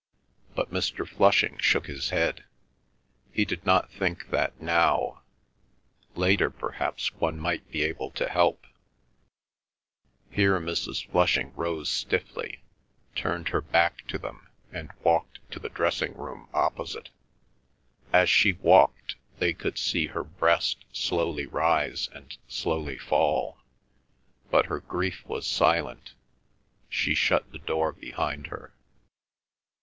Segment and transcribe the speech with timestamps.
[0.55, 1.07] But Mr.
[1.07, 2.43] Flushing shook his head;
[3.31, 8.65] he did not think that now—later perhaps one might be able to help.
[10.31, 11.05] Here Mrs.
[11.05, 12.63] Flushing rose stiffly,
[13.13, 17.11] turned her back to them, and walked to the dressing room opposite.
[18.11, 23.59] As she walked, they could see her breast slowly rise and slowly fall.
[24.49, 26.15] But her grief was silent.
[26.89, 28.73] She shut the door behind her.